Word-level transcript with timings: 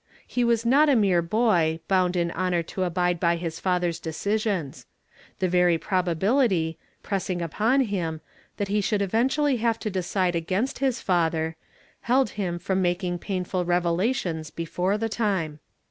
He 0.25 0.43
was 0.43 0.65
not 0.65 0.89
a 0.89 0.95
mere 0.95 1.21
boy, 1.21 1.79
bound 1.87 2.15
in 2.15 2.31
honor 2.31 2.63
to 2.63 2.85
abide 2.85 3.19
by 3.19 3.35
his 3.35 3.59
father's 3.59 3.99
decisions. 3.99 4.87
Tlie 5.39 5.47
very 5.47 5.77
probability, 5.77 6.79
pressing 7.03 7.39
upon 7.39 7.85
1dm, 7.85 8.19
tliat 8.57 8.67
he 8.67 8.81
should 8.81 9.03
eventually 9.03 9.57
have 9.57 9.77
to 9.77 9.91
de 9.91 10.01
cide 10.01 10.35
against 10.35 10.81
Ids 10.81 11.01
father, 11.01 11.55
held 11.99 12.31
him 12.31 12.57
from 12.57 12.81
making 12.81 13.19
pain 13.19 13.43
fid 13.45 13.67
revelations 13.67 14.49
before 14.49 14.97
the 14.97 15.07
time. 15.07 15.59